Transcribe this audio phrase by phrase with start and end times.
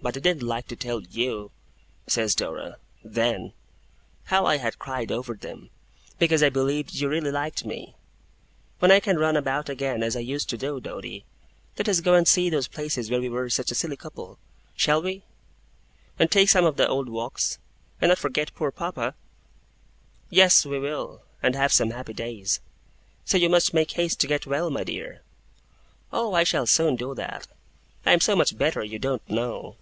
[0.00, 1.50] but I didn't like to tell you,'
[2.06, 3.52] says Dora, 'then,
[4.26, 5.70] how I had cried over them,
[6.20, 7.96] because I believed you really liked me!
[8.78, 11.24] When I can run about again as I used to do, Doady,
[11.76, 14.38] let us go and see those places where we were such a silly couple,
[14.76, 15.24] shall we?
[16.20, 17.58] And take some of the old walks?
[18.00, 19.14] And not forget poor papa?'
[20.30, 22.60] 'Yes, we will, and have some happy days.
[23.24, 25.22] So you must make haste to get well, my dear.'
[26.12, 27.48] 'Oh, I shall soon do that!
[28.04, 29.74] I am so much better, you don't know!